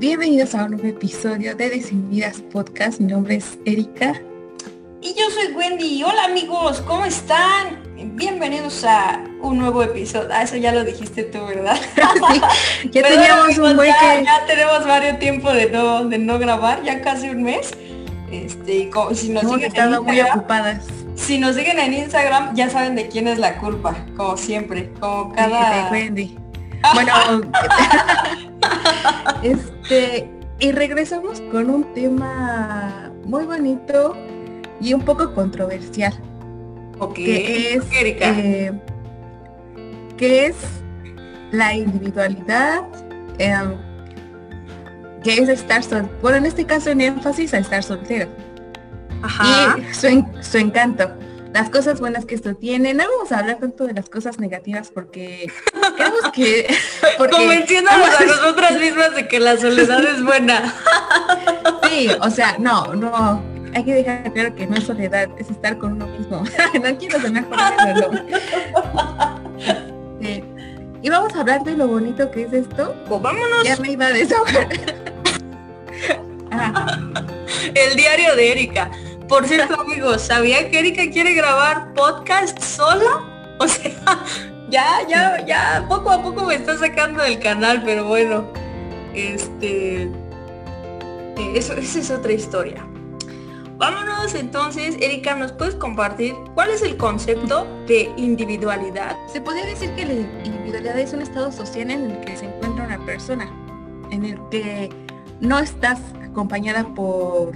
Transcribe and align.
Bienvenidos 0.00 0.54
a 0.54 0.64
un 0.64 0.70
nuevo 0.70 0.86
episodio 0.86 1.54
de 1.54 1.68
Desinvidas 1.68 2.40
Podcast. 2.50 3.00
Mi 3.00 3.12
nombre 3.12 3.34
es 3.34 3.58
Erika. 3.66 4.14
Y 5.02 5.08
yo 5.08 5.28
soy 5.28 5.52
Wendy. 5.52 6.02
Hola 6.02 6.24
amigos, 6.24 6.80
¿cómo 6.86 7.04
están? 7.04 7.82
Bienvenidos 8.16 8.82
a 8.84 9.22
un 9.42 9.58
nuevo 9.58 9.82
episodio. 9.82 10.30
Ah, 10.32 10.44
eso 10.44 10.56
ya 10.56 10.72
lo 10.72 10.84
dijiste 10.84 11.24
tú, 11.24 11.44
¿verdad? 11.44 11.76
sí, 12.32 12.90
ya 12.92 13.02
teníamos 13.02 13.58
un 13.58 13.76
buen 13.76 13.90
ya, 13.90 14.46
tenemos 14.46 14.86
varios 14.86 15.18
tiempo 15.18 15.52
de 15.52 15.68
no, 15.70 16.06
de 16.06 16.16
no 16.16 16.38
grabar, 16.38 16.82
ya 16.82 17.02
casi 17.02 17.28
un 17.28 17.42
mes. 17.42 17.72
Este, 18.32 18.88
como, 18.88 19.14
si 19.14 19.28
nos 19.28 19.42
siguen 19.42 19.64
estado 19.64 20.02
muy 20.02 20.18
ocupadas. 20.22 20.86
Si 21.14 21.38
nos 21.38 21.56
siguen 21.56 21.78
en 21.78 21.92
Instagram, 21.92 22.54
ya 22.54 22.70
saben 22.70 22.94
de 22.94 23.06
quién 23.08 23.28
es 23.28 23.36
la 23.36 23.58
culpa, 23.58 23.94
como 24.16 24.38
siempre, 24.38 24.90
como 24.98 25.34
cada. 25.34 25.84
de 25.84 25.90
Wendy. 25.90 26.38
Bueno, 26.94 27.12
este, 29.42 30.30
y 30.58 30.72
regresamos 30.72 31.40
con 31.52 31.70
un 31.70 31.94
tema 31.94 33.10
muy 33.24 33.44
bonito 33.44 34.16
y 34.80 34.94
un 34.94 35.02
poco 35.02 35.34
controversial. 35.34 36.12
Ok. 36.98 37.14
Que 37.14 37.74
es, 37.74 37.84
eh, 37.92 38.72
que 40.16 40.46
es 40.46 40.56
la 41.50 41.74
individualidad, 41.74 42.82
em, 43.38 43.74
que 45.22 45.34
es 45.34 45.48
estar 45.48 45.82
soltero. 45.82 46.18
Bueno, 46.22 46.38
en 46.38 46.46
este 46.46 46.64
caso 46.64 46.90
en 46.90 47.00
énfasis 47.00 47.54
a 47.54 47.58
estar 47.58 47.82
soltero. 47.82 48.28
Ajá. 49.22 49.76
Y 49.78 49.94
su, 49.94 50.24
su 50.40 50.58
encanto 50.58 51.10
las 51.52 51.70
cosas 51.70 52.00
buenas 52.00 52.24
que 52.24 52.34
esto 52.34 52.54
tiene. 52.54 52.94
No 52.94 53.04
vamos 53.16 53.32
a 53.32 53.38
hablar 53.38 53.58
tanto 53.58 53.86
de 53.86 53.94
las 53.94 54.08
cosas 54.08 54.38
negativas 54.38 54.90
porque 54.92 55.50
que... 56.32 56.68
Porque, 57.18 57.36
Convenciéndonos 57.36 58.20
a 58.20 58.24
nosotras 58.24 58.72
mismas 58.80 59.14
de 59.14 59.28
que 59.28 59.40
la 59.40 59.56
soledad 59.56 60.02
es 60.04 60.22
buena. 60.22 60.74
Sí, 61.90 62.08
o 62.20 62.30
sea, 62.30 62.56
no, 62.56 62.94
no. 62.94 63.42
Hay 63.74 63.84
que 63.84 63.94
dejar 63.94 64.32
claro 64.32 64.54
que 64.54 64.64
no 64.64 64.76
es 64.76 64.84
soledad, 64.84 65.28
es 65.38 65.50
estar 65.50 65.76
con 65.76 65.94
uno 65.94 66.06
mismo. 66.06 66.44
no 66.82 66.98
quiero 66.98 67.20
sonar 67.20 67.44
por 67.46 67.58
sí. 70.20 70.44
Y 71.02 71.10
vamos 71.10 71.34
a 71.34 71.40
hablar 71.40 71.64
de 71.64 71.76
lo 71.76 71.88
bonito 71.88 72.30
que 72.30 72.44
es 72.44 72.52
esto. 72.52 72.94
Pues 73.08 73.20
vámonos. 73.20 73.64
Ya 73.64 73.76
me 73.78 73.90
iba 73.90 74.06
a 74.06 74.12
desahogar. 74.12 74.68
El 77.74 77.96
diario 77.96 78.36
de 78.36 78.52
Erika. 78.52 78.90
Por 79.30 79.46
cierto, 79.46 79.80
amigos, 79.80 80.22
¿sabía 80.22 80.68
que 80.68 80.80
Erika 80.80 81.08
quiere 81.08 81.34
grabar 81.34 81.94
podcast 81.94 82.60
sola? 82.60 83.54
O 83.60 83.68
sea, 83.68 83.92
ya, 84.70 85.06
ya, 85.08 85.46
ya, 85.46 85.86
poco 85.88 86.10
a 86.10 86.20
poco 86.20 86.46
me 86.46 86.56
está 86.56 86.76
sacando 86.76 87.22
del 87.22 87.38
canal, 87.38 87.80
pero 87.84 88.08
bueno, 88.08 88.52
este, 89.14 90.02
eh, 90.02 91.52
eso, 91.54 91.74
esa 91.74 92.00
es 92.00 92.10
otra 92.10 92.32
historia. 92.32 92.84
Vámonos 93.76 94.34
entonces, 94.34 94.96
Erika, 95.00 95.36
¿nos 95.36 95.52
puedes 95.52 95.76
compartir 95.76 96.34
cuál 96.54 96.70
es 96.70 96.82
el 96.82 96.96
concepto 96.96 97.68
de 97.86 98.12
individualidad? 98.16 99.16
Se 99.32 99.40
podría 99.40 99.64
decir 99.64 99.94
que 99.94 100.06
la 100.06 100.12
individualidad 100.44 100.98
es 100.98 101.12
un 101.12 101.22
estado 101.22 101.52
social 101.52 101.88
en 101.92 102.10
el 102.10 102.20
que 102.24 102.36
se 102.36 102.46
encuentra 102.46 102.84
una 102.84 103.06
persona, 103.06 103.48
en 104.10 104.24
el 104.24 104.40
que 104.50 104.90
no 105.38 105.60
estás 105.60 106.00
acompañada 106.20 106.82
por 106.96 107.52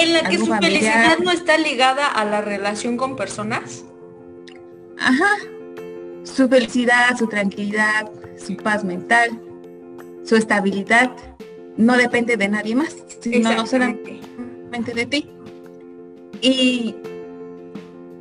en 0.00 0.12
la 0.14 0.22
que 0.28 0.38
su 0.38 0.46
felicidad 0.46 1.18
no 1.18 1.30
está 1.30 1.58
ligada 1.58 2.06
a 2.06 2.24
la 2.24 2.40
relación 2.40 2.96
con 2.96 3.16
personas. 3.16 3.84
Ajá. 4.98 5.30
Su 6.24 6.48
felicidad, 6.48 7.16
su 7.18 7.26
tranquilidad, 7.26 8.10
su 8.36 8.56
paz 8.56 8.84
mental, 8.84 9.30
su 10.24 10.36
estabilidad 10.36 11.10
no 11.76 11.96
depende 11.96 12.36
de 12.36 12.48
nadie 12.48 12.74
más, 12.74 12.96
sino 13.20 13.52
no 13.54 13.66
solamente 13.66 14.94
de 14.94 15.06
ti. 15.06 15.30
Y 16.40 16.94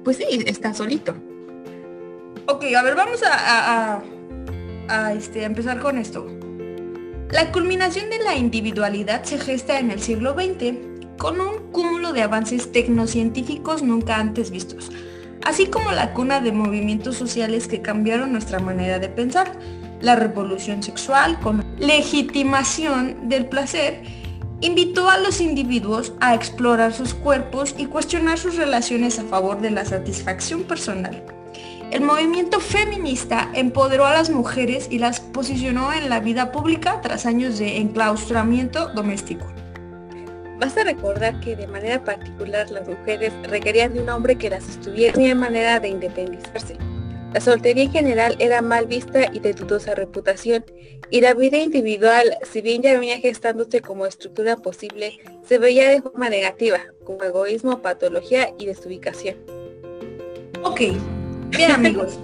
pues 0.03 0.17
sí, 0.17 0.43
está 0.45 0.73
solito. 0.73 1.15
Ok, 2.47 2.65
a 2.75 2.81
ver, 2.81 2.95
vamos 2.95 3.21
a, 3.23 4.01
a, 4.87 5.13
este, 5.13 5.43
a 5.43 5.45
empezar 5.45 5.79
con 5.79 5.97
esto. 5.97 6.25
La 7.31 7.51
culminación 7.51 8.09
de 8.09 8.19
la 8.19 8.35
individualidad 8.35 9.23
se 9.23 9.37
gesta 9.37 9.79
en 9.79 9.91
el 9.91 10.01
siglo 10.01 10.33
XX 10.33 10.88
con 11.19 11.41
un 11.41 11.71
cúmulo 11.71 12.13
de 12.13 12.23
avances 12.23 12.71
tecnocientíficos 12.71 13.83
nunca 13.83 14.15
antes 14.15 14.49
vistos, 14.49 14.89
así 15.43 15.67
como 15.67 15.91
la 15.91 16.13
cuna 16.13 16.39
de 16.39 16.53
movimientos 16.53 17.17
sociales 17.17 17.67
que 17.67 17.81
cambiaron 17.81 18.31
nuestra 18.31 18.59
manera 18.59 18.97
de 18.97 19.09
pensar, 19.09 19.51
la 20.01 20.15
revolución 20.15 20.81
sexual 20.81 21.37
con 21.41 21.63
legitimación 21.77 23.27
del 23.27 23.45
placer, 23.47 24.01
invitó 24.61 25.09
a 25.09 25.17
los 25.17 25.41
individuos 25.41 26.13
a 26.21 26.33
explorar 26.33 26.93
sus 26.93 27.13
cuerpos 27.13 27.75
y 27.77 27.85
cuestionar 27.85 28.39
sus 28.39 28.55
relaciones 28.55 29.19
a 29.19 29.23
favor 29.25 29.59
de 29.59 29.71
la 29.71 29.83
satisfacción 29.83 30.63
personal. 30.63 31.21
El 31.91 32.01
movimiento 32.01 32.61
feminista 32.61 33.49
empoderó 33.53 34.05
a 34.05 34.13
las 34.13 34.29
mujeres 34.29 34.87
y 34.89 34.99
las 34.99 35.19
posicionó 35.19 35.91
en 35.91 36.09
la 36.09 36.21
vida 36.21 36.53
pública 36.53 37.01
tras 37.01 37.25
años 37.25 37.59
de 37.59 37.77
enclaustramiento 37.77 38.89
doméstico. 38.93 39.45
Basta 40.59 40.83
recordar 40.83 41.39
que 41.39 41.55
de 41.55 41.67
manera 41.67 42.03
particular 42.03 42.69
las 42.69 42.85
mujeres 42.85 43.31
requerían 43.43 43.93
de 43.93 44.01
un 44.01 44.09
hombre 44.09 44.35
que 44.35 44.49
las 44.49 44.67
estuviera 44.67 45.17
de 45.17 45.33
manera 45.33 45.79
de 45.79 45.87
independizarse. 45.87 46.75
La 47.33 47.39
soltería 47.39 47.83
en 47.83 47.91
general 47.91 48.35
era 48.39 48.61
mal 48.61 48.85
vista 48.85 49.31
y 49.31 49.39
de 49.39 49.53
dudosa 49.53 49.95
reputación, 49.95 50.65
y 51.11 51.21
la 51.21 51.33
vida 51.33 51.57
individual, 51.57 52.37
si 52.43 52.61
bien 52.61 52.81
ya 52.81 52.93
venía 52.93 53.19
gestándose 53.19 53.81
como 53.81 54.05
estructura 54.05 54.57
posible, 54.57 55.19
se 55.47 55.59
veía 55.59 55.89
de 55.89 56.01
forma 56.01 56.29
negativa, 56.29 56.79
como 57.05 57.23
egoísmo, 57.23 57.81
patología 57.81 58.49
y 58.59 58.65
desubicación. 58.65 59.37
Ok, 60.63 60.81
bien 61.51 61.71
amigos. 61.71 62.19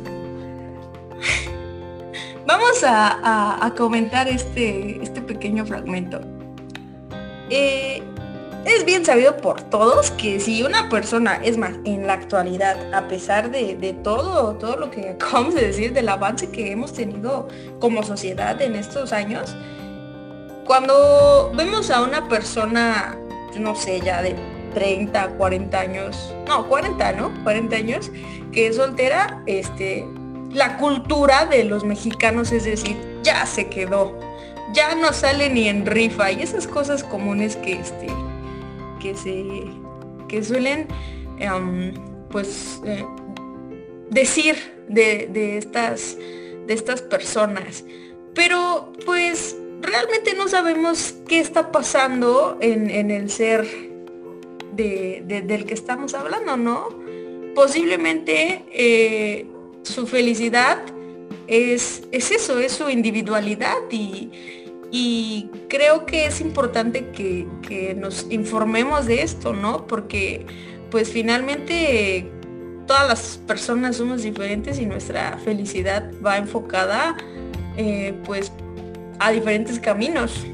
Vamos 2.45 2.83
a, 2.83 3.73
comentar 3.77 4.27
este, 4.27 5.01
este 5.01 5.21
pequeño 5.21 5.65
fragmento. 5.65 6.19
Eh, 7.49 8.01
es 8.65 8.83
bien 8.83 9.05
sabido 9.05 9.37
por 9.37 9.61
todos 9.61 10.09
que 10.11 10.39
si 10.39 10.63
una 10.63 10.89
persona, 10.89 11.39
es 11.43 11.57
más, 11.57 11.73
en 11.85 12.07
la 12.07 12.13
actualidad, 12.13 12.93
a 12.93 13.07
pesar 13.07 13.51
de, 13.51 13.95
todo, 14.03 14.55
todo 14.55 14.75
lo 14.77 14.89
que 14.89 15.09
acabamos 15.21 15.53
de 15.53 15.67
decir, 15.67 15.93
del 15.93 16.09
avance 16.09 16.49
que 16.49 16.71
hemos 16.71 16.93
tenido 16.93 17.47
como 17.79 18.03
sociedad 18.03 18.59
en 18.61 18.75
estos 18.75 19.13
años, 19.13 19.55
cuando 20.65 21.51
vemos 21.55 21.91
a 21.91 22.01
una 22.01 22.27
persona, 22.27 23.15
no 23.57 23.75
sé, 23.75 24.01
ya 24.01 24.23
de 24.23 24.35
30, 24.73 25.37
40 25.37 25.79
años, 25.79 26.33
no, 26.47 26.67
40, 26.67 27.11
¿no? 27.13 27.31
40 27.43 27.75
años, 27.75 28.11
que 28.51 28.67
es 28.67 28.77
soltera, 28.77 29.43
este, 29.45 30.07
la 30.51 30.77
cultura 30.77 31.45
de 31.45 31.65
los 31.65 31.83
mexicanos 31.83 32.51
es 32.51 32.63
decir, 32.63 32.97
ya 33.21 33.45
se 33.45 33.67
quedó, 33.67 34.17
ya 34.73 34.95
no 34.95 35.13
sale 35.13 35.51
ni 35.51 35.67
en 35.67 35.85
rifa 35.85 36.31
y 36.31 36.41
esas 36.41 36.67
cosas 36.67 37.03
comunes 37.03 37.55
que 37.57 37.73
este 37.73 38.07
que 39.05 39.15
se 39.15 39.63
que 40.27 40.43
suelen 40.43 40.87
em, 41.39 41.93
pues 42.29 42.81
eh, 42.85 43.05
decir 44.09 44.55
de, 44.87 45.57
estas 45.57 46.17
de 46.65 46.73
estas 46.73 47.01
personas. 47.03 47.85
Pero 48.33 48.91
pues 49.05 49.55
realmente 49.81 50.33
no 50.33 50.47
sabemos 50.47 51.15
qué 51.27 51.39
está 51.39 51.71
pasando 51.71 52.57
en, 52.59 53.11
el 53.11 53.29
ser 53.29 53.67
del 54.73 55.65
que 55.65 55.73
estamos 55.73 56.13
hablando 56.15 56.57
no 56.57 56.89
posiblemente 57.53 58.65
eh, 58.73 59.45
su 59.83 60.05
felicidad 60.05 60.79
es, 61.47 62.03
es 62.11 62.31
eso 62.31 62.59
es 62.59 62.73
su 62.73 62.89
individualidad 62.89 63.77
y 63.89 64.29
y 64.97 65.49
creo 65.67 66.05
que 66.05 66.25
es 66.25 66.39
importante 66.39 67.09
que, 67.09 67.45
nos 67.99 68.27
informemos 68.29 69.07
de 69.07 69.23
esto, 69.23 69.51
¿no? 69.51 69.87
Porque 69.87 70.45
pues 70.89 71.09
finalmente 71.09 72.31
todas 72.87 73.09
las 73.09 73.37
personas 73.45 73.97
somos 73.97 74.23
diferentes 74.23 74.79
y 74.79 74.85
nuestra 74.85 75.37
felicidad 75.39 76.09
va 76.25 76.37
enfocada 76.37 77.17
eh, 77.75 78.13
pues 78.23 78.53
a 79.19 79.31
diferentes 79.31 79.81
caminos. 79.81 80.45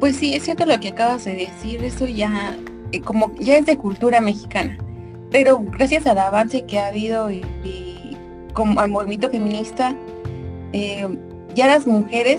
Pues 0.00 0.16
sí, 0.16 0.34
es 0.34 0.42
cierto 0.42 0.66
lo 0.66 0.78
que 0.78 0.88
acabas 0.88 1.24
de 1.24 1.36
decir, 1.36 1.82
eso 1.82 2.06
ya 2.06 2.58
eh, 2.92 3.00
como 3.00 3.34
ya 3.36 3.56
es 3.56 3.64
de 3.64 3.78
cultura 3.78 4.20
mexicana, 4.20 4.76
pero 5.30 5.60
gracias 5.60 6.06
al 6.06 6.18
avance 6.18 6.66
que 6.66 6.78
ha 6.78 6.88
habido 6.88 7.30
y, 7.30 7.42
como 8.52 8.80
al 8.80 8.90
movimiento 8.90 9.30
feminista, 9.30 9.96
eh, 10.74 11.08
ya 11.54 11.68
las 11.68 11.86
mujeres 11.86 12.38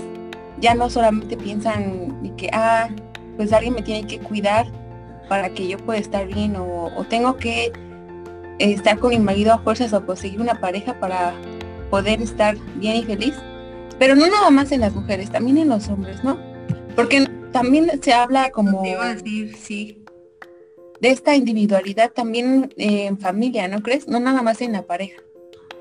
ya 0.60 0.74
no 0.76 0.90
solamente 0.90 1.38
piensan 1.38 2.36
que, 2.38 2.50
ah, 2.54 2.90
pues 3.36 3.54
alguien 3.54 3.74
me 3.74 3.82
tiene 3.82 4.08
que 4.08 4.20
cuidar 4.20 4.68
para 5.30 5.50
que 5.50 5.68
yo 5.68 5.78
pueda 5.78 6.00
estar 6.00 6.28
bien 6.28 6.56
o, 6.56 6.90
tengo 7.10 7.38
que 7.38 7.72
estar 8.60 8.98
con 8.98 9.12
mi 9.12 9.20
marido 9.20 9.54
a 9.54 9.60
fuerzas 9.60 9.94
o 9.94 10.06
conseguir 10.06 10.42
una 10.42 10.60
pareja 10.60 11.00
para 11.00 11.34
poder 11.90 12.22
estar 12.22 12.58
bien 12.76 12.98
y 12.98 13.04
feliz. 13.04 13.36
Pero 14.00 14.16
no 14.16 14.28
nada 14.28 14.50
más 14.50 14.72
en 14.72 14.82
las 14.82 14.94
mujeres, 14.94 15.32
también 15.32 15.58
en 15.58 15.70
los 15.70 15.88
hombres, 15.90 16.24
¿no? 16.24 16.40
Porque 16.96 17.28
también 17.52 17.90
se 18.02 18.14
habla 18.14 18.52
como... 18.52 18.82
Te 18.82 18.92
iba 18.92 19.06
a 19.06 19.16
decir, 19.16 19.56
sí. 19.56 20.04
De 21.00 21.10
esta 21.10 21.36
individualidad 21.36 22.12
también 22.12 22.74
en 22.78 23.20
familia, 23.20 23.68
¿no 23.68 23.82
crees? 23.82 24.08
No 24.08 24.20
nada 24.20 24.42
más 24.42 24.62
en 24.62 24.74
la 24.74 24.84
pareja. 24.84 25.22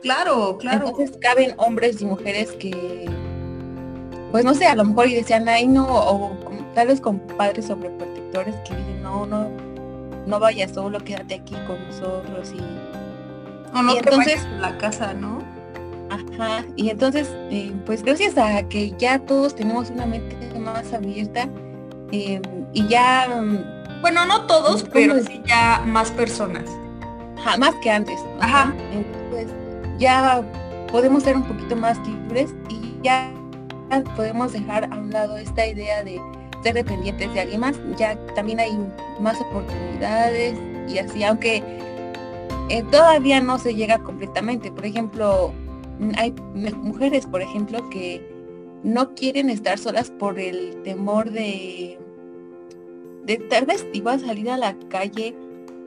Claro, 0.03 0.59
claro. 0.59 0.89
Entonces 0.89 1.17
caben 1.21 1.55
hombres 1.57 2.01
y 2.01 2.05
mujeres 2.05 2.53
que, 2.53 3.09
pues 4.37 4.45
no 4.45 4.53
sé, 4.53 4.67
a 4.67 4.75
lo 4.75 4.85
mejor 4.85 5.09
y 5.09 5.15
decían, 5.15 5.49
ay 5.49 5.67
no, 5.67 5.87
o 5.89 6.37
tal 6.75 6.89
vez 6.89 7.01
con 7.01 7.21
padres 7.21 7.65
sobreprotectores 7.65 8.55
que 8.69 8.77
dicen, 8.77 9.03
no, 9.03 9.25
no, 9.25 9.49
no 10.27 10.39
vayas 10.39 10.73
solo, 10.73 11.03
quédate 11.03 11.37
aquí 11.37 11.55
con 11.67 11.83
nosotros 11.87 12.53
y... 12.55 12.61
O 13.75 13.83
no 13.83 13.95
y 13.95 13.97
entonces, 13.97 14.47
la 14.61 14.77
casa, 14.77 15.15
¿no? 15.15 15.43
Ajá, 16.11 16.67
y 16.77 16.91
entonces, 16.91 17.31
eh, 17.51 17.73
pues 17.87 18.03
gracias 18.03 18.37
a 18.37 18.63
que 18.65 18.91
ya 18.99 19.21
todos 19.21 19.55
tenemos 19.55 19.89
una 19.89 20.05
mente 20.05 20.37
más 20.59 20.93
abierta 20.93 21.49
eh, 22.13 22.43
y 22.75 22.87
ya... 22.89 23.41
Mm, 23.41 24.03
bueno, 24.03 24.27
no 24.27 24.45
todos, 24.45 24.85
pero 24.93 25.19
sí 25.25 25.41
ya 25.47 25.83
más 25.87 26.11
personas. 26.11 26.65
Ajá, 27.39 27.57
más 27.57 27.75
que 27.77 27.91
antes. 27.91 28.21
Ajá. 28.41 28.75
Entonces, 28.93 29.51
ya 29.97 30.43
podemos 30.93 31.23
ser 31.23 31.37
un 31.37 31.45
poquito 31.45 31.75
más 31.75 31.99
libres 32.07 32.51
y 32.69 33.03
ya 33.03 33.33
podemos 34.17 34.53
dejar 34.53 34.93
a 34.93 34.97
un 34.97 35.11
lado 35.11 35.37
esta 35.37 35.67
idea 35.67 36.03
de 36.03 36.21
ser 36.63 36.75
dependientes 36.75 37.33
de 37.33 37.41
alguien 37.41 37.61
más. 37.61 37.77
Ya 37.97 38.17
también 38.35 38.61
hay 38.61 38.79
más 39.21 39.41
oportunidades 39.41 40.59
y 40.89 40.99
así, 40.99 41.23
aunque 41.25 41.63
eh, 42.69 42.83
todavía 42.91 43.41
no 43.41 43.59
se 43.59 43.75
llega 43.75 43.99
completamente. 43.99 44.71
Por 44.73 44.87
ejemplo, 44.87 45.53
hay 46.17 46.33
mujeres, 46.33 47.27
por 47.27 47.43
ejemplo, 47.43 47.89
que 47.91 48.21
no 48.83 49.15
quieren 49.15 49.51
estar 49.51 49.79
solas 49.79 50.11
por 50.11 50.39
el 50.39 50.83
temor 50.83 51.31
de, 51.31 51.99
de 53.25 53.37
tal 53.39 53.67
vez 53.67 53.85
a 54.07 54.19
salir 54.19 54.51
a 54.51 54.57
la 54.57 54.77
calle 54.89 55.35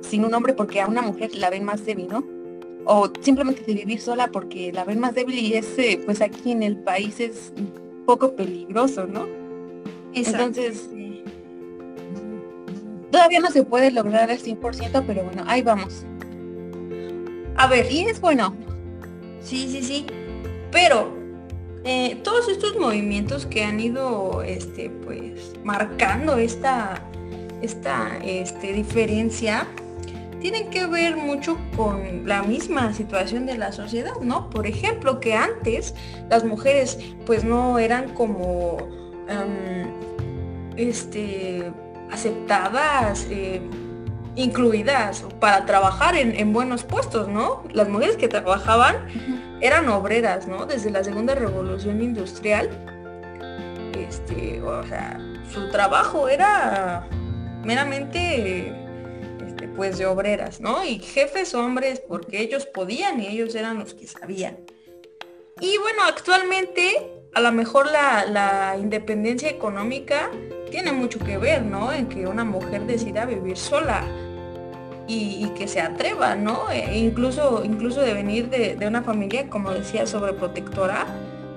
sin 0.02 0.26
un 0.26 0.34
hombre 0.34 0.54
porque 0.54 0.82
a 0.82 0.88
una 0.88 1.02
mujer 1.02 1.36
la 1.36 1.50
ven 1.50 1.64
más 1.64 1.86
débil, 1.86 2.08
¿no? 2.10 2.24
O 2.86 3.12
simplemente 3.22 3.64
de 3.64 3.74
vivir 3.74 4.00
sola 4.00 4.30
porque 4.32 4.72
la 4.74 4.84
ven 4.84 5.00
más 5.00 5.14
débil 5.14 5.38
y 5.38 5.54
ese, 5.54 6.02
pues 6.06 6.22
aquí 6.22 6.52
en 6.52 6.64
el 6.64 6.78
país 6.78 7.20
es 7.20 7.54
poco 8.10 8.36
peligroso, 8.36 9.06
¿no? 9.06 9.28
Entonces, 10.16 10.90
todavía 13.12 13.40
no 13.40 13.52
se 13.52 13.62
puede 13.62 13.92
lograr 13.92 14.32
al 14.32 14.40
100%, 14.40 15.04
pero 15.06 15.26
bueno, 15.26 15.44
ahí 15.46 15.62
vamos. 15.62 16.06
A 17.56 17.68
ver, 17.68 17.92
y 17.92 18.06
es 18.06 18.20
bueno. 18.20 18.56
Sí, 19.44 19.70
sí, 19.70 19.84
sí. 19.84 20.08
Pero 20.72 21.14
eh, 21.84 22.20
todos 22.24 22.50
estos 22.50 22.76
movimientos 22.80 23.46
que 23.46 23.64
han 23.64 23.80
ido 23.80 24.42
este, 24.42 24.90
pues, 24.90 25.54
marcando 25.64 26.40
esta, 26.40 27.08
esta 27.62 28.18
este, 28.24 28.74
diferencia 28.74 29.68
tienen 30.40 30.70
que 30.70 30.88
ver 30.88 31.16
mucho 31.16 31.58
con 31.76 32.28
la 32.28 32.44
misma 32.44 32.94
situación 32.94 33.46
de 33.46 33.58
la 33.58 33.72
sociedad, 33.72 34.16
¿no? 34.22 34.50
Por 34.50 34.68
ejemplo, 34.68 35.20
que 35.20 35.34
antes 35.34 35.96
las 36.30 36.44
mujeres 36.44 37.00
pues 37.26 37.44
no 37.44 37.80
eran 37.80 38.14
como 38.14 38.78
este, 40.76 41.72
aceptadas, 42.12 43.28
eh, 43.30 43.62
incluidas 44.36 45.26
para 45.40 45.66
trabajar 45.66 46.16
en, 46.16 46.54
buenos 46.54 46.84
puestos, 46.84 47.28
¿no? 47.28 47.64
Las 47.74 47.90
mujeres 47.90 48.16
que 48.16 48.28
trabajaban 48.28 48.96
eran 49.62 49.90
obreras, 49.90 50.48
¿no? 50.48 50.66
Desde 50.66 50.90
la 50.90 51.04
segunda 51.04 51.36
revolución 51.36 52.02
industrial, 52.02 52.70
este, 53.98 54.62
o 54.62 54.84
sea, 54.88 55.20
su 55.52 55.70
trabajo 55.72 56.30
era 56.30 57.06
meramente 57.64 58.74
pues 59.80 59.98
de 59.98 60.06
obreras, 60.06 60.60
¿no? 60.60 60.84
Y 60.84 61.00
jefes 61.00 61.54
hombres 61.56 62.02
porque 62.06 62.42
ellos 62.42 62.66
podían 62.66 63.22
y 63.22 63.28
ellos 63.28 63.56
eran 63.56 63.80
los 63.80 63.94
que 63.94 64.08
sabían. 64.08 64.58
Y 65.62 65.78
bueno, 65.78 66.02
actualmente 66.06 66.98
a 67.34 67.40
lo 67.40 67.54
mejor 67.54 67.88
la, 67.90 68.76
independencia 68.78 69.50
económica 69.50 70.32
tiene 70.70 70.92
mucho 70.92 71.18
que 71.20 71.38
ver, 71.38 71.62
¿no? 71.62 71.94
En 71.94 72.10
que 72.10 72.28
una 72.28 72.44
mujer 72.44 72.88
decida 72.88 73.24
vivir 73.24 73.56
sola 73.56 74.06
y, 75.08 75.50
que 75.58 75.70
se 75.70 75.80
atreva, 75.80 76.36
¿no? 76.36 76.70
E 76.70 76.98
incluso, 76.98 77.64
incluso 77.64 78.02
de 78.02 78.14
venir 78.14 78.50
de, 78.50 78.86
una 78.86 79.02
familia, 79.02 79.50
como 79.50 79.72
decía, 79.72 80.06
sobreprotectora, 80.06 81.08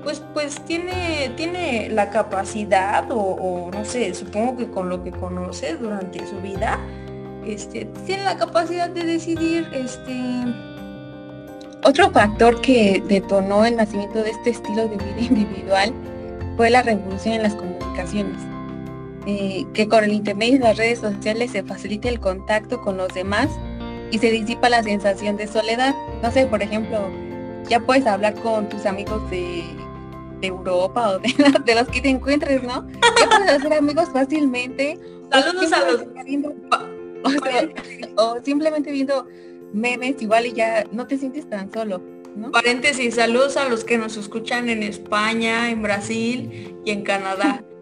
pues, 0.04 0.22
pues 0.32 0.64
tiene, 0.64 1.32
tiene 1.36 1.88
la 1.88 2.10
capacidad 2.10 3.04
o, 3.10 3.68
no 3.72 3.84
sé, 3.84 4.14
supongo 4.14 4.58
que 4.58 4.70
con 4.70 4.88
lo 4.88 5.02
que 5.02 5.10
conoce 5.10 5.74
durante 5.74 6.24
su 6.24 6.36
vida, 6.40 6.78
este, 7.46 7.86
tiene 8.06 8.24
la 8.24 8.36
capacidad 8.36 8.88
de 8.88 9.04
decidir, 9.04 9.68
este, 9.72 10.12
otro 11.84 12.10
factor 12.10 12.60
que 12.60 13.02
detonó 13.08 13.64
el 13.64 13.76
nacimiento 13.76 14.22
de 14.22 14.30
este 14.30 14.50
estilo 14.50 14.88
de 14.88 14.96
vida 14.96 15.20
individual 15.20 15.92
fue 16.56 16.70
la 16.70 16.82
revolución 16.82 17.34
en 17.34 17.42
las 17.42 17.54
comunicaciones. 17.54 18.38
Eh, 19.26 19.64
que 19.72 19.86
con 19.86 20.02
el 20.02 20.12
internet 20.12 20.54
y 20.54 20.58
las 20.58 20.76
redes 20.76 20.98
sociales 20.98 21.52
se 21.52 21.62
facilita 21.62 22.08
el 22.08 22.18
contacto 22.18 22.80
con 22.80 22.96
los 22.96 23.14
demás 23.14 23.48
y 24.10 24.18
se 24.18 24.30
disipa 24.32 24.68
la 24.68 24.82
sensación 24.82 25.36
de 25.36 25.46
soledad. 25.46 25.94
No 26.22 26.30
sé, 26.32 26.46
por 26.46 26.60
ejemplo, 26.60 27.08
ya 27.68 27.80
puedes 27.80 28.06
hablar 28.06 28.34
con 28.34 28.68
tus 28.68 28.84
amigos 28.84 29.28
de, 29.30 29.64
Europa 30.42 31.08
o 31.10 31.18
de, 31.20 31.74
los 31.74 31.88
que 31.88 32.00
te 32.00 32.08
encuentres, 32.08 32.64
¿no? 32.64 32.84
Ya 32.90 33.28
puedes 33.28 33.48
hacer 33.48 33.72
amigos 33.74 34.08
fácilmente. 34.12 34.98
Saludos 35.30 35.72
a 35.72 35.90
los... 35.90 36.91
o 38.16 38.40
simplemente 38.42 38.90
viendo 38.90 39.26
memes 39.72 40.20
igual 40.20 40.46
y 40.46 40.52
ya 40.52 40.84
no 40.92 41.06
te 41.06 41.18
sientes 41.18 41.48
tan 41.48 41.72
solo. 41.72 42.02
¿no? 42.36 42.50
Paréntesis, 42.50 43.14
saludos 43.16 43.56
a 43.56 43.68
los 43.68 43.84
que 43.84 43.98
nos 43.98 44.16
escuchan 44.16 44.68
en 44.68 44.82
España, 44.82 45.70
en 45.70 45.82
Brasil 45.82 46.76
y 46.84 46.90
en 46.90 47.02
Canadá. 47.02 47.62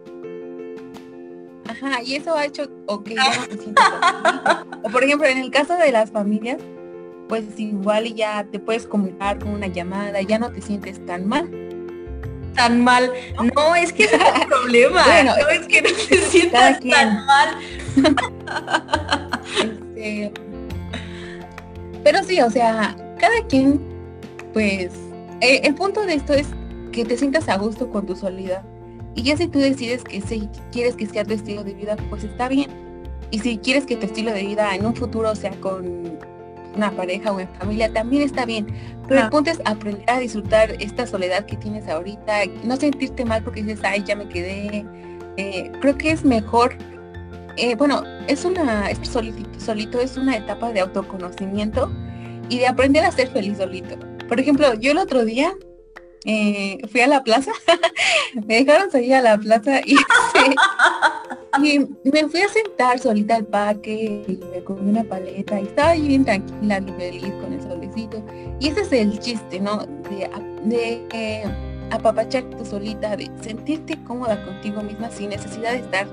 Ajá, 1.69 2.03
y 2.03 2.17
eso 2.17 2.35
ha 2.35 2.45
hecho 2.47 2.69
o 2.87 3.03
que 3.05 3.15
ya 3.15 3.37
no 3.37 3.47
te 3.47 3.57
sientes 3.57 3.85
O 4.83 4.91
por 4.91 5.05
ejemplo, 5.05 5.29
en 5.29 5.39
el 5.39 5.51
caso 5.51 5.77
de 5.77 5.93
las 5.93 6.11
familias, 6.11 6.59
pues 7.29 7.45
igual 7.59 8.09
y 8.09 8.15
ya 8.15 8.45
te 8.45 8.59
puedes 8.59 8.87
comunicar 8.87 9.39
con 9.39 9.51
una 9.51 9.69
llamada, 9.69 10.21
ya 10.23 10.39
no 10.39 10.51
te 10.51 10.61
sientes 10.61 11.05
tan 11.07 11.29
mal. 11.29 11.49
Tan 12.57 12.83
mal. 12.83 13.13
No, 13.55 13.77
es 13.77 13.93
que 13.93 14.05
es 14.05 14.13
un 14.13 14.49
problema. 14.49 15.05
Bueno, 15.05 15.35
no 15.41 15.49
es 15.49 15.67
que 15.69 15.83
no 15.83 15.91
te 15.91 16.17
sientas 16.17 16.81
tan 16.81 17.25
mal. 17.25 17.57
Este, 20.01 20.33
pero 22.03 22.25
sí, 22.25 22.41
o 22.41 22.51
sea, 22.51 22.97
cada 23.19 23.47
quien, 23.49 23.81
pues, 24.53 24.93
eh, 25.41 25.61
el 25.65 25.75
punto 25.75 26.05
de 26.07 26.15
esto 26.15 26.33
es 26.33 26.49
que 26.93 27.05
te 27.05 27.17
sientas 27.17 27.49
a 27.49 27.57
gusto 27.57 27.91
con 27.91 28.07
tu 28.07 28.17
soledad. 28.17 28.63
Y 29.15 29.23
ya 29.23 29.37
si 29.37 29.49
tú 29.49 29.59
decides 29.59 30.05
que 30.05 30.21
si 30.21 30.49
quieres 30.73 30.97
que 30.97 31.07
sea 31.07 31.25
tu 31.25 31.35
estilo 31.35 31.65
de 31.65 31.75
vida, 31.75 31.97
pues 32.09 32.25
está 32.25 32.49
bien. 32.49 32.71
Y 33.31 33.41
si 33.41 33.59
quieres 33.59 33.85
que 33.87 33.97
tu 33.97 34.07
estilo 34.07 34.33
de 34.33 34.43
vida 34.45 34.75
en 34.75 34.87
un 34.87 34.95
futuro 34.95 35.35
sea 35.35 35.53
con 35.61 36.19
una 36.75 36.91
pareja 36.93 37.33
o 37.33 37.41
en 37.41 37.49
familia, 37.49 37.93
también 37.93 38.23
está 38.23 38.45
bien. 38.45 38.67
Pero 39.09 39.23
el 39.23 39.29
punto 39.29 39.51
es 39.51 39.61
aprender 39.65 40.09
a 40.09 40.21
disfrutar 40.21 40.77
esta 40.81 41.07
soledad 41.07 41.45
que 41.45 41.57
tienes 41.57 41.89
ahorita, 41.89 42.47
no 42.65 42.77
sentirte 42.77 43.25
mal 43.25 43.43
porque 43.43 43.63
dices, 43.63 43.81
ay, 43.85 44.05
ya 44.05 44.17
me 44.17 44.29
quedé. 44.29 44.85
Eh, 45.37 45.71
creo 45.81 45.97
que 45.97 46.13
es 46.13 46.25
mejor 46.25 46.77
eh, 47.57 47.75
bueno, 47.75 48.03
es 48.29 48.45
una, 48.45 48.91
es 48.91 48.99
solito, 49.09 50.01
es 50.01 50.17
una 50.17 50.37
etapa 50.37 50.73
de 50.73 50.81
autoconocimiento 50.81 51.91
y 52.49 52.59
de 52.59 52.67
aprender 52.67 53.05
a 53.05 53.13
ser 53.13 53.29
feliz 53.29 53.59
solito. 53.59 53.97
Por 54.29 54.41
ejemplo, 54.41 54.75
yo 54.75 54.93
el 54.93 54.99
otro 54.99 55.25
día 55.25 55.55
eh, 56.25 56.79
fui 56.91 57.01
a 57.01 57.07
la 57.07 57.23
plaza, 57.23 57.53
me 58.47 58.63
dejaron 58.63 58.91
salir 58.91 59.15
a 59.15 59.23
la 59.23 59.39
plaza 59.39 59.81
y, 59.87 59.97
me 62.05 62.29
fui 62.29 62.43
a 62.43 62.49
sentar 62.49 62.99
solita 62.99 63.37
al 63.37 63.47
parque 63.47 64.25
y 64.27 64.37
me 64.53 64.63
comí 64.63 64.89
una 64.91 65.05
paleta 65.05 65.61
y 65.61 65.65
estaba 65.65 65.91
ahí 65.91 66.07
bien 66.07 66.25
tranquila, 66.25 66.81
bien 66.81 66.97
feliz 66.97 67.33
con 67.41 67.53
el 67.53 67.63
solecito. 67.63 68.25
Y 68.61 68.69
ese 68.69 68.83
es 68.83 68.93
el 68.93 69.19
chiste, 69.19 69.61
¿no? 69.61 69.79
De, 70.09 70.31
de 70.65 71.07
eh, 71.13 71.45
apapacharte 71.91 72.65
solita, 72.65 73.17
de 73.17 73.31
sentirte 73.43 73.99
cómoda 74.05 74.43
contigo 74.45 74.83
misma 74.83 75.11
sin 75.11 75.31
necesidad 75.31 75.73
de 75.73 75.79
estar 75.79 76.07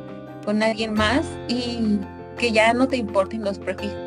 con 0.47 0.63
alguien 0.63 0.93
más 0.93 1.25
y 1.49 1.99
que 2.37 2.53
ya 2.53 2.73
no 2.73 2.87
te 2.87 2.95
importen 2.95 3.43
los, 3.43 3.59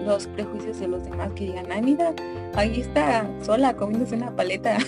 los 0.06 0.26
prejuicios 0.28 0.80
de 0.80 0.88
los 0.88 1.04
demás 1.04 1.28
que 1.36 1.44
digan, 1.44 1.66
ay 1.70 1.82
mira, 1.82 2.14
ahí 2.54 2.80
está 2.80 3.28
sola 3.42 3.76
comiéndose 3.76 4.14
una 4.14 4.34
paleta. 4.34 4.78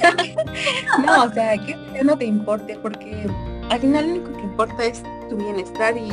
no, 1.05 1.25
o 1.25 1.31
sea, 1.31 1.59
que 1.59 1.77
no 2.03 2.17
te 2.17 2.25
importe 2.25 2.79
porque 2.79 3.27
al 3.69 3.81
final 3.81 4.07
lo 4.07 4.13
único 4.15 4.33
que 4.33 4.43
importa 4.45 4.83
es 4.83 5.03
tu 5.29 5.37
bienestar 5.37 5.95
y, 5.95 6.11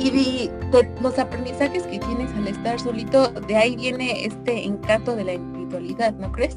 y 0.00 0.48
los 1.00 1.18
aprendizajes 1.18 1.82
que 1.82 1.98
tienes 1.98 2.32
al 2.36 2.46
estar 2.46 2.78
solito, 2.78 3.30
de 3.48 3.56
ahí 3.56 3.74
viene 3.74 4.24
este 4.24 4.64
encanto 4.64 5.16
de 5.16 5.24
la 5.24 5.32
individualidad, 5.32 6.12
¿no 6.12 6.30
crees? 6.30 6.56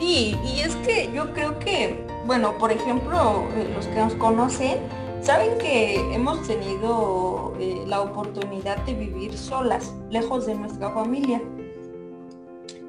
Sí, 0.00 0.36
y 0.44 0.62
es 0.62 0.74
que 0.84 1.08
yo 1.14 1.32
creo 1.32 1.56
que, 1.60 2.04
bueno, 2.26 2.58
por 2.58 2.72
ejemplo, 2.72 3.44
eh, 3.56 3.70
los 3.72 3.86
que 3.86 4.00
nos 4.00 4.14
conocen, 4.14 4.78
Saben 5.22 5.58
que 5.58 5.96
hemos 6.14 6.46
tenido 6.46 7.54
eh, 7.60 7.84
la 7.86 8.00
oportunidad 8.00 8.78
de 8.86 8.94
vivir 8.94 9.36
solas, 9.36 9.94
lejos 10.10 10.46
de 10.46 10.54
nuestra 10.54 10.90
familia. 10.90 11.42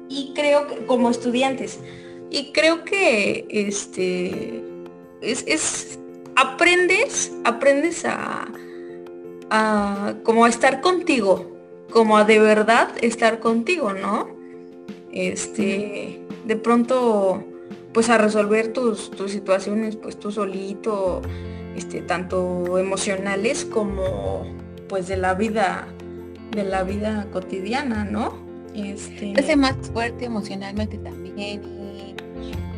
Y 0.08 0.32
creo 0.34 0.66
que, 0.66 0.86
como 0.86 1.10
estudiantes, 1.10 1.80
y 2.30 2.52
creo 2.52 2.84
que 2.84 3.46
este 3.50 4.64
es, 5.20 5.98
aprendes, 6.34 7.32
aprendes 7.44 8.04
a, 8.06 8.48
a 9.50 10.14
como 10.22 10.46
a 10.46 10.48
estar 10.48 10.80
contigo, 10.80 11.52
como 11.90 12.16
a 12.16 12.24
de 12.24 12.38
verdad 12.38 12.88
estar 13.02 13.40
contigo, 13.40 13.92
¿no? 13.92 14.28
Este, 15.12 16.22
de 16.46 16.56
pronto, 16.56 17.44
pues 17.92 18.08
a 18.08 18.16
resolver 18.16 18.72
tus, 18.72 19.10
tus 19.10 19.30
situaciones, 19.30 19.96
pues 19.96 20.18
tú 20.18 20.32
solito, 20.32 21.20
este, 21.76 22.00
tanto 22.02 22.78
emocionales 22.78 23.64
como 23.64 24.44
pues 24.88 25.08
de 25.08 25.16
la 25.16 25.34
vida, 25.34 25.86
de 26.50 26.64
la 26.64 26.82
vida 26.82 27.26
cotidiana, 27.32 28.04
¿no? 28.04 28.34
Este... 28.74 29.34
Hace 29.38 29.56
más 29.56 29.74
fuerte 29.92 30.26
emocionalmente 30.26 30.98
también. 30.98 31.62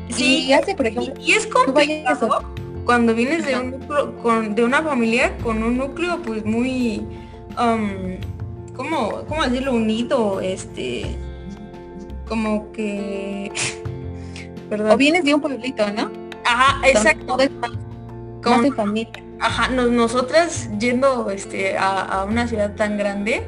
Y, 0.08 0.12
sí, 0.12 0.52
hace, 0.52 0.74
por 0.74 0.86
ejemplo, 0.86 1.14
y 1.20 1.32
es 1.32 1.46
complicado 1.46 2.54
cuando 2.84 3.14
vienes 3.14 3.46
de 3.46 3.58
un 3.58 3.70
núcleo, 3.72 4.16
con, 4.18 4.54
de 4.54 4.64
una 4.64 4.82
familia 4.82 5.36
con 5.38 5.62
un 5.62 5.78
núcleo 5.78 6.20
pues 6.22 6.44
muy 6.44 7.02
um, 7.58 8.18
¿cómo, 8.74 9.24
¿cómo 9.26 9.42
decirlo? 9.44 9.72
unido, 9.72 10.40
este 10.40 11.16
como 12.28 12.70
que 12.72 13.50
perdón. 14.68 14.92
O 14.92 14.96
vienes 14.96 15.24
de 15.24 15.34
un 15.34 15.40
pueblito, 15.40 15.90
¿no? 15.92 16.10
Ajá, 16.44 16.86
exacto. 16.86 17.36
Con, 18.44 18.62
de 18.62 18.72
familia. 18.72 19.24
Ajá, 19.40 19.68
nosotras 19.68 20.68
yendo 20.78 21.30
este 21.30 21.76
a, 21.76 22.24
una 22.28 22.46
ciudad 22.46 22.74
tan 22.76 22.96
grande, 22.96 23.46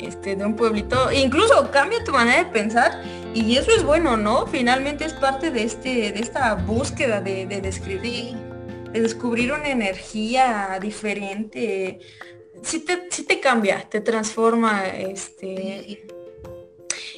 este, 0.00 0.34
de 0.34 0.44
un 0.44 0.56
pueblito, 0.56 1.12
incluso 1.12 1.70
cambia 1.70 2.02
tu 2.04 2.12
manera 2.12 2.38
de 2.38 2.50
pensar 2.50 3.02
y 3.32 3.56
eso 3.56 3.70
es 3.70 3.84
bueno, 3.84 4.16
¿no? 4.16 4.46
Finalmente 4.46 5.04
es 5.04 5.12
parte 5.12 5.50
de 5.50 5.62
este, 5.62 6.12
de 6.12 6.20
esta 6.20 6.54
búsqueda 6.54 7.20
de, 7.20 7.46
de 7.46 7.60
describir 7.60 8.36
descubrir 9.00 9.52
una 9.52 9.68
energía 9.68 10.78
diferente, 10.80 11.98
sí 12.62 12.80
te, 12.80 12.96
te 12.96 13.40
cambia, 13.40 13.86
te 13.88 14.00
transforma, 14.00 14.86
este... 14.86 16.06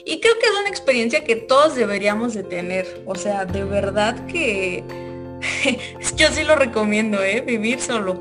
Y 0.08 0.20
creo 0.20 0.38
que 0.38 0.46
es 0.46 0.52
una 0.60 0.68
experiencia 0.68 1.24
que 1.24 1.34
todos 1.34 1.74
deberíamos 1.74 2.32
de 2.32 2.44
tener. 2.44 3.02
O 3.06 3.16
sea, 3.16 3.44
de 3.44 3.64
verdad 3.64 4.24
que 4.26 4.84
yo 6.16 6.28
sí 6.30 6.44
lo 6.44 6.56
recomiendo, 6.56 7.22
¿eh? 7.22 7.40
Vivir 7.40 7.80
solo. 7.80 8.18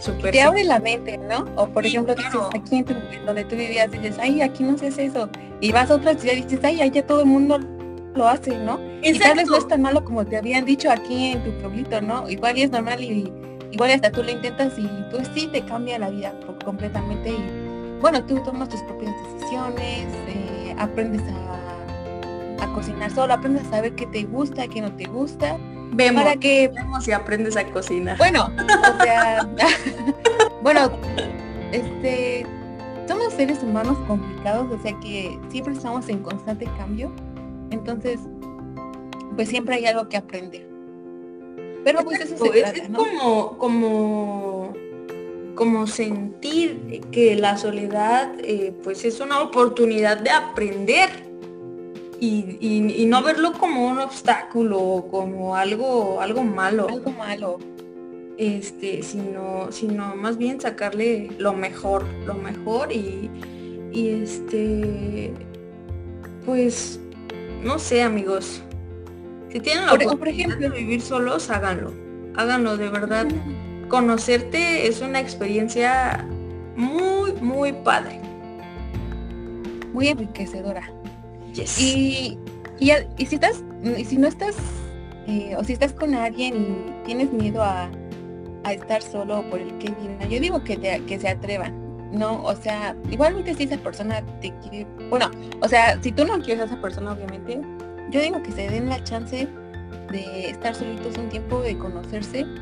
Super 0.00 0.30
te 0.30 0.40
abre 0.40 0.64
la 0.64 0.78
mente, 0.78 1.18
¿no? 1.18 1.44
O 1.56 1.68
por 1.68 1.84
ejemplo, 1.84 2.14
dices, 2.14 2.40
aquí 2.54 2.76
en 2.76 3.26
donde 3.26 3.44
tú 3.44 3.56
vivías, 3.56 3.90
dices, 3.90 4.16
ay, 4.20 4.42
aquí 4.42 4.62
no 4.62 4.78
sé 4.78 4.88
eso. 5.04 5.28
Y 5.60 5.72
vas 5.72 5.90
a 5.90 5.96
otra 5.96 6.16
ciudad 6.16 6.36
y 6.36 6.42
dices, 6.42 6.60
ay, 6.62 6.80
allá 6.80 7.04
todo 7.04 7.20
el 7.20 7.26
mundo 7.26 7.58
lo 8.14 8.28
hace, 8.28 8.56
¿no? 8.58 8.78
Y 9.02 9.18
tal 9.18 9.36
vez 9.36 9.48
no 9.48 9.56
es 9.56 9.66
tan 9.66 9.82
malo 9.82 10.04
como 10.04 10.24
te 10.24 10.36
habían 10.36 10.64
dicho 10.64 10.90
aquí 10.90 11.32
en 11.32 11.42
tu 11.44 11.50
pueblito, 11.60 12.00
¿no? 12.00 12.28
Igual 12.28 12.58
es 12.58 12.70
normal 12.70 13.02
y 13.02 13.32
igual 13.70 13.90
hasta 13.90 14.10
tú 14.10 14.22
lo 14.22 14.30
intentas 14.30 14.78
y 14.78 14.88
pues 15.10 15.28
sí 15.34 15.48
te 15.48 15.62
cambia 15.62 15.98
la 15.98 16.10
vida 16.10 16.32
completamente 16.64 17.30
y 17.30 18.00
bueno, 18.00 18.24
tú 18.24 18.40
tomas 18.44 18.68
tus 18.68 18.80
propias 18.82 19.12
decisiones, 19.34 20.06
eh, 20.28 20.74
aprendes 20.78 21.22
a, 21.22 22.64
a, 22.64 22.72
cocinar 22.74 23.10
solo, 23.10 23.34
aprendes 23.34 23.66
a 23.66 23.70
saber 23.70 23.94
qué 23.94 24.06
te 24.06 24.24
gusta, 24.24 24.68
qué 24.68 24.80
no 24.80 24.92
te 24.94 25.04
gusta. 25.04 25.58
Vemos, 25.92 26.22
para 26.22 26.36
que 26.36 26.68
vemos 26.68 27.04
si 27.04 27.12
aprendes 27.12 27.56
a 27.56 27.64
cocinar. 27.64 28.16
Bueno, 28.18 28.50
o 28.50 29.02
sea, 29.02 29.48
bueno, 30.62 30.90
este 31.72 32.46
somos 33.06 33.32
seres 33.32 33.62
humanos 33.62 33.96
complicados, 34.06 34.70
o 34.70 34.82
sea 34.82 34.92
que 35.00 35.38
siempre 35.50 35.72
estamos 35.72 36.08
en 36.08 36.18
constante 36.18 36.66
cambio 36.76 37.10
entonces, 37.70 38.20
pues 39.34 39.48
siempre 39.48 39.76
hay 39.76 39.86
algo 39.86 40.08
que 40.08 40.16
aprender. 40.16 40.66
Pero 41.84 42.04
pues 42.04 42.20
eso 42.20 42.36
se 42.36 42.50
trata, 42.50 42.78
es 42.78 42.88
como, 42.88 43.56
como, 43.56 44.72
como 45.54 45.86
sentir 45.86 47.00
que 47.12 47.36
la 47.36 47.56
soledad 47.56 48.32
eh, 48.42 48.74
pues 48.82 49.04
es 49.04 49.20
una 49.20 49.40
oportunidad 49.40 50.18
de 50.18 50.30
aprender 50.30 51.27
y, 52.20 53.04
no 53.06 53.22
verlo 53.22 53.52
como 53.52 53.86
un 53.86 53.98
obstáculo, 53.98 55.06
como 55.10 55.56
algo, 55.56 56.20
algo 56.20 56.42
malo. 56.44 56.88
Algo 56.88 57.10
malo. 57.12 57.58
Este, 58.36 59.02
sino, 59.02 59.72
sino 59.72 60.14
más 60.14 60.38
bien 60.38 60.60
sacarle 60.60 61.30
lo 61.38 61.52
mejor, 61.54 62.06
lo 62.24 62.34
mejor 62.34 62.92
y, 62.92 63.30
y 63.92 64.08
este 64.22 65.32
pues 66.44 67.00
no 67.62 67.78
sé, 67.78 68.02
amigos. 68.02 68.62
Si 69.50 69.60
tienen 69.60 69.86
la 69.86 69.94
oportunidad 69.94 70.18
por 70.18 70.28
ejemplo, 70.28 70.58
de 70.58 70.68
vivir 70.68 71.00
solos, 71.00 71.50
háganlo. 71.50 71.92
Háganlo, 72.36 72.76
de 72.76 72.88
verdad. 72.88 73.26
Conocerte 73.88 74.86
es 74.86 75.00
una 75.00 75.20
experiencia 75.20 76.26
muy, 76.76 77.32
muy 77.40 77.72
padre. 77.72 78.20
Muy 79.92 80.08
enriquecedora. 80.08 80.92
Y, 81.78 82.38
y, 82.78 83.26
si 83.26 83.34
estás, 83.34 83.64
y 83.82 84.04
si 84.04 84.16
no 84.16 84.28
estás, 84.28 84.56
eh, 85.26 85.54
o 85.56 85.64
si 85.64 85.72
estás 85.72 85.92
con 85.92 86.14
alguien 86.14 86.54
y 86.54 87.04
tienes 87.06 87.32
miedo 87.32 87.62
a, 87.62 87.90
a 88.64 88.72
estar 88.72 89.02
solo 89.02 89.48
por 89.50 89.60
el 89.60 89.76
que 89.78 89.90
viene, 89.92 90.28
yo 90.28 90.40
digo 90.40 90.62
que, 90.64 90.76
que 91.06 91.18
se 91.18 91.28
atrevan 91.28 91.88
no, 92.12 92.42
o 92.42 92.56
sea, 92.56 92.96
igualmente 93.10 93.54
si 93.54 93.64
esa 93.64 93.76
persona 93.76 94.22
te 94.40 94.52
quiere, 94.62 94.86
bueno, 95.10 95.30
o 95.60 95.68
sea, 95.68 96.00
si 96.02 96.10
tú 96.10 96.24
no 96.24 96.40
quieres 96.40 96.62
a 96.62 96.66
esa 96.66 96.80
persona, 96.80 97.12
obviamente, 97.12 97.60
yo 98.10 98.20
digo 98.20 98.42
que 98.42 98.52
se 98.52 98.68
den 98.68 98.88
la 98.88 99.02
chance 99.04 99.46
de 100.10 100.50
estar 100.50 100.74
solitos 100.74 101.16
un 101.18 101.28
tiempo, 101.28 101.60
de 101.60 101.78
conocerse. 101.78 102.46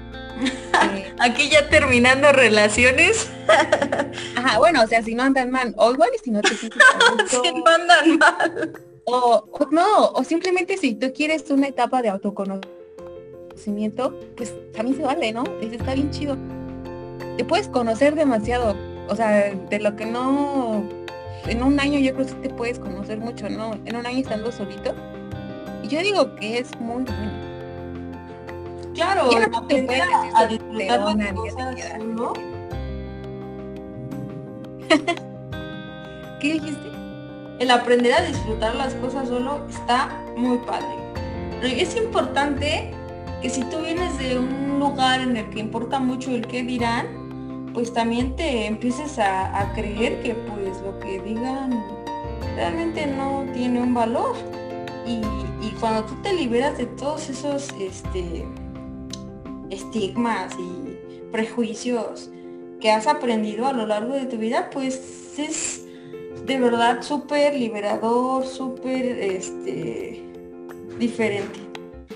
Eh, 0.94 1.14
Aquí 1.18 1.48
ya 1.48 1.66
terminando 1.70 2.30
relaciones. 2.30 3.30
Ajá, 4.36 4.58
bueno, 4.58 4.82
o 4.82 4.86
sea, 4.86 5.02
si 5.02 5.14
no 5.14 5.22
andan 5.22 5.50
mal, 5.50 5.72
o 5.78 5.92
igual 5.92 6.10
y 6.14 6.18
si 6.22 6.30
no 6.30 6.42
te 6.42 6.54
sientes 6.54 6.82
Si 7.30 7.36
no 7.36 7.64
andan 7.66 8.18
mal. 8.18 8.72
O, 9.04 9.48
o, 9.50 9.66
no, 9.70 10.10
o 10.10 10.22
simplemente 10.24 10.76
si 10.76 10.94
tú 10.94 11.10
quieres 11.14 11.50
una 11.50 11.68
etapa 11.68 12.02
de 12.02 12.10
autoconocimiento, 12.10 14.14
pues 14.36 14.52
también 14.74 14.98
se 14.98 15.04
vale, 15.04 15.32
¿no? 15.32 15.44
Está 15.62 15.94
bien 15.94 16.10
chido. 16.10 16.36
Te 17.38 17.44
puedes 17.44 17.68
conocer 17.68 18.14
demasiado, 18.14 18.76
o 19.08 19.16
sea, 19.16 19.54
de 19.54 19.80
lo 19.80 19.96
que 19.96 20.04
no, 20.04 20.84
en 21.46 21.62
un 21.62 21.80
año 21.80 21.98
yo 21.98 22.12
creo 22.14 22.26
que 22.26 22.34
te 22.34 22.50
puedes 22.50 22.78
conocer 22.78 23.16
mucho, 23.18 23.48
¿no? 23.48 23.72
En 23.86 23.96
un 23.96 24.04
año 24.06 24.18
estando 24.18 24.52
solito. 24.52 24.94
Yo 25.88 26.00
digo 26.00 26.34
que 26.36 26.58
es 26.58 26.78
muy 26.80 27.04
bueno. 27.04 27.46
Claro, 28.94 29.28
no 29.50 29.66
te 29.66 29.82
puedes 29.82 30.02
a, 30.02 30.38
a 30.38 30.46
disfrutar 30.46 31.16
de 31.16 31.34
cosas, 31.34 31.76
¿no? 32.04 32.32
¿Qué 36.40 36.54
dijiste? 36.54 36.90
El 37.58 37.70
aprender 37.70 38.12
a 38.12 38.22
disfrutar 38.22 38.74
las 38.74 38.94
cosas 38.94 39.28
solo 39.28 39.60
está 39.68 40.08
muy 40.36 40.58
padre. 40.58 40.86
Pero 41.60 41.74
es 41.74 41.96
importante 41.96 42.92
que 43.40 43.50
si 43.50 43.62
tú 43.64 43.80
vienes 43.80 44.18
de 44.18 44.38
un 44.38 44.78
lugar 44.78 45.20
en 45.20 45.36
el 45.36 45.48
que 45.50 45.60
importa 45.60 45.98
mucho 45.98 46.30
el 46.30 46.46
qué 46.46 46.62
dirán, 46.62 47.70
pues 47.72 47.92
también 47.92 48.36
te 48.36 48.66
empieces 48.66 49.18
a, 49.18 49.72
creer 49.74 50.22
que 50.22 50.34
pues 50.34 50.80
lo 50.80 50.98
que 51.00 51.20
digan 51.20 51.82
realmente 52.56 53.06
no 53.06 53.44
tiene 53.52 53.82
un 53.82 53.94
valor. 53.94 54.34
Y, 55.06 55.20
cuando 55.80 56.04
tú 56.04 56.14
te 56.22 56.32
liberas 56.32 56.78
de 56.78 56.86
todos 56.86 57.28
esos 57.28 57.68
este, 57.80 58.44
estigmas 59.70 60.54
y 60.58 61.26
prejuicios 61.30 62.30
que 62.80 62.90
has 62.90 63.06
aprendido 63.06 63.66
a 63.66 63.72
lo 63.72 63.86
largo 63.86 64.14
de 64.14 64.26
tu 64.26 64.36
vida, 64.36 64.70
pues 64.70 65.38
es 65.38 65.84
de 66.46 66.58
verdad 66.60 67.02
súper 67.02 67.54
liberador, 67.54 68.46
súper 68.46 69.04
este, 69.04 70.22
diferente. 70.98 71.60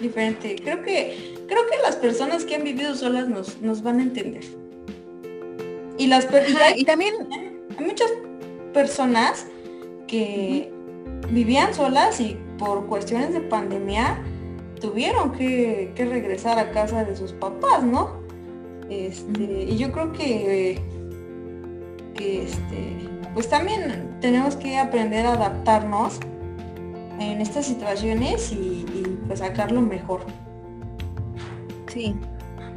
Diferente. 0.00 0.56
Creo 0.62 0.82
que, 0.82 1.34
creo 1.46 1.66
que 1.70 1.76
las 1.82 1.96
personas 1.96 2.44
que 2.44 2.54
han 2.54 2.64
vivido 2.64 2.94
solas 2.94 3.28
nos, 3.28 3.60
nos 3.60 3.82
van 3.82 3.98
a 3.98 4.02
entender. 4.02 4.44
Y 5.98 6.06
las 6.06 6.26
y 6.76 6.84
también 6.84 7.14
hay 7.76 7.84
muchas 7.84 8.10
personas 8.72 9.46
que 10.06 10.72
vivían 11.30 11.74
solas 11.74 12.20
y 12.20 12.38
por 12.60 12.86
cuestiones 12.86 13.32
de 13.32 13.40
pandemia 13.40 14.22
tuvieron 14.80 15.32
que, 15.32 15.92
regresar 15.96 16.58
a 16.58 16.70
casa 16.70 17.04
de 17.04 17.16
sus 17.16 17.32
papás, 17.32 17.82
¿no? 17.82 18.20
Este, 18.88 19.64
y 19.64 19.76
yo 19.76 19.90
creo 19.92 20.12
que, 20.12 20.80
que 22.14 22.44
este, 22.44 23.08
pues 23.34 23.48
también 23.48 24.16
tenemos 24.20 24.56
que 24.56 24.76
aprender 24.78 25.26
a 25.26 25.32
adaptarnos 25.32 26.20
en 27.18 27.40
estas 27.40 27.66
situaciones 27.66 28.52
y, 28.52 28.84
y 28.94 29.18
pues 29.26 29.38
sacarlo 29.38 29.80
mejor. 29.80 30.20
Sí, 31.92 32.14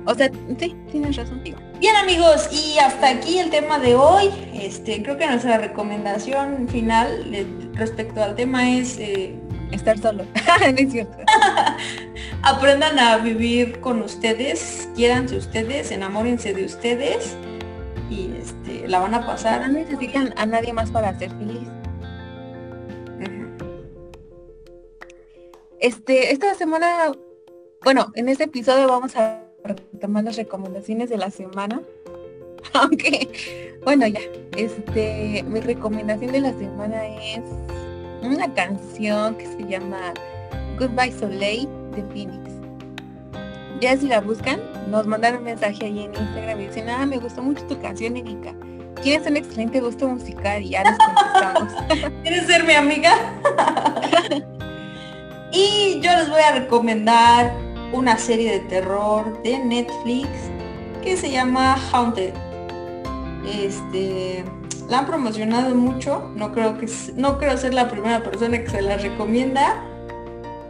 O 0.05 0.15
sea, 0.15 0.31
sí, 0.59 0.75
tienes 0.91 1.15
razón. 1.15 1.41
Bien 1.43 1.95
amigos, 1.97 2.49
y 2.51 2.79
hasta 2.79 3.09
aquí 3.09 3.39
el 3.39 3.49
tema 3.49 3.79
de 3.79 3.95
hoy. 3.95 4.29
Este, 4.53 5.03
creo 5.03 5.17
que 5.17 5.27
nuestra 5.27 5.57
recomendación 5.57 6.67
final 6.69 7.71
respecto 7.73 8.23
al 8.23 8.35
tema 8.35 8.69
es 8.71 8.97
eh, 8.99 9.35
estar 9.73 9.97
solo. 9.97 10.25
es 10.77 10.91
cierto. 10.91 11.17
Aprendan 12.43 12.99
a 12.99 13.17
vivir 13.17 13.79
con 13.79 14.01
ustedes, 14.01 14.89
quiéranse 14.95 15.37
ustedes, 15.37 15.91
enamórense 15.91 16.53
de 16.53 16.65
ustedes 16.65 17.35
y 18.09 18.31
este, 18.37 18.87
la 18.87 18.99
van 18.99 19.13
a 19.13 19.25
pasar. 19.25 19.67
No 19.67 19.73
necesitan 19.73 20.33
a 20.37 20.45
nadie 20.45 20.73
más 20.73 20.91
para 20.91 21.17
ser 21.17 21.31
feliz. 21.31 21.67
Este, 25.79 26.31
esta 26.31 26.53
semana, 26.55 27.11
bueno, 27.83 28.13
en 28.15 28.29
este 28.29 28.45
episodio 28.45 28.87
vamos 28.87 29.17
a 29.17 29.43
retomar 29.65 30.23
las 30.23 30.37
recomendaciones 30.37 31.09
de 31.09 31.17
la 31.17 31.29
semana. 31.29 31.81
Aunque, 32.73 33.75
bueno, 33.83 34.07
ya, 34.07 34.21
este, 34.55 35.43
mi 35.45 35.59
recomendación 35.59 36.31
de 36.31 36.39
la 36.39 36.53
semana 36.53 37.05
es 37.05 37.41
una 38.23 38.51
canción 38.53 39.35
que 39.35 39.45
se 39.45 39.63
llama 39.67 40.13
Goodbye 40.79 41.11
Soleil 41.11 41.67
de 41.95 42.03
Phoenix. 42.03 42.51
Ya 43.79 43.97
si 43.97 44.07
la 44.07 44.21
buscan, 44.21 44.59
nos 44.89 45.05
mandaron 45.05 45.39
un 45.39 45.45
mensaje 45.45 45.85
ahí 45.85 45.99
en 46.03 46.15
Instagram 46.15 46.61
y 46.61 46.67
dicen, 46.67 46.89
ah, 46.89 47.05
me 47.05 47.17
gustó 47.17 47.41
mucho 47.41 47.65
tu 47.65 47.79
canción, 47.81 48.15
Erika. 48.15 48.53
Tienes 49.01 49.27
un 49.27 49.35
excelente 49.35 49.81
gusto 49.81 50.07
musical 50.07 50.61
y 50.61 50.69
ya 50.69 50.83
nos 50.83 50.97
contestamos. 50.97 51.73
¿Quieres 52.23 52.47
ser 52.47 52.63
mi 52.63 52.73
amiga? 52.73 53.13
y 55.51 55.99
yo 55.99 56.11
les 56.15 56.29
voy 56.29 56.41
a 56.41 56.59
recomendar 56.59 57.53
una 57.91 58.17
serie 58.17 58.53
de 58.53 58.59
terror 58.61 59.41
de 59.43 59.59
Netflix 59.59 60.29
que 61.03 61.17
se 61.17 61.29
llama 61.29 61.77
Haunted. 61.91 62.33
Este, 63.45 64.45
la 64.93 64.99
han 64.99 65.07
promocionado 65.07 65.73
mucho, 65.73 66.29
no 66.35 66.51
creo 66.51 66.77
que 66.77 66.85
no 67.15 67.39
creo 67.39 67.57
ser 67.57 67.73
la 67.73 67.89
primera 67.89 68.21
persona 68.21 68.59
que 68.59 68.69
se 68.69 68.79
la 68.83 68.95
recomienda, 68.95 69.83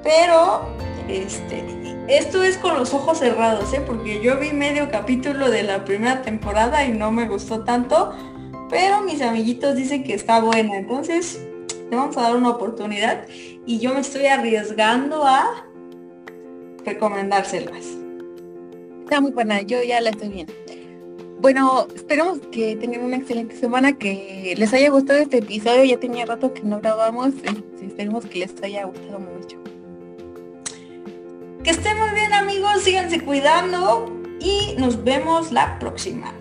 pero 0.02 0.62
este 1.10 1.62
esto 2.08 2.42
es 2.42 2.58
con 2.58 2.78
los 2.78 2.94
ojos 2.94 3.20
cerrados, 3.20 3.74
¿eh? 3.74 3.82
porque 3.86 4.22
yo 4.22 4.40
vi 4.40 4.54
medio 4.54 4.90
capítulo 4.90 5.50
de 5.50 5.64
la 5.64 5.84
primera 5.84 6.22
temporada 6.22 6.86
y 6.86 6.94
no 6.94 7.12
me 7.12 7.28
gustó 7.28 7.66
tanto, 7.66 8.14
pero 8.70 9.02
mis 9.02 9.22
amiguitos 9.22 9.76
dicen 9.76 10.06
que 10.06 10.14
está 10.14 10.40
buena, 10.40 10.78
entonces 10.78 11.46
le 11.92 11.98
vamos 11.98 12.16
a 12.16 12.22
dar 12.22 12.38
una 12.38 12.52
oportunidad 12.52 13.26
y 13.66 13.80
yo 13.80 13.94
me 13.94 14.00
estoy 14.00 14.28
arriesgando 14.28 15.26
a 15.26 15.68
recomendárselas. 16.86 17.86
Está 19.04 19.20
muy 19.20 19.32
buena, 19.32 19.62
yo 19.64 19.84
ya 19.84 20.00
la 20.00 20.12
estoy 20.12 20.30
viendo. 20.30 20.54
Bueno, 21.44 21.90
esperamos 21.94 22.40
que 22.54 22.78
tengan 22.78 23.04
una 23.04 23.18
excelente 23.18 23.58
semana, 23.58 23.98
que 23.98 24.54
les 24.58 24.74
haya 24.74 24.90
gustado 24.90 25.20
este 25.20 25.40
episodio. 25.40 25.84
Ya 25.84 26.00
tenía 26.00 26.26
rato 26.26 26.54
que 26.54 26.62
no 26.62 26.80
grabamos. 26.80 27.34
Esperemos 27.82 28.26
que 28.26 28.40
les 28.40 28.64
haya 28.64 28.86
gustado 28.86 29.20
mucho. 29.20 29.58
Que 31.62 31.72
estén 31.72 32.00
muy 32.00 32.12
bien 32.12 32.32
amigos, 32.32 32.84
síganse 32.84 33.20
cuidando 33.20 34.10
y 34.40 34.76
nos 34.78 35.04
vemos 35.04 35.52
la 35.52 35.78
próxima. 35.80 36.34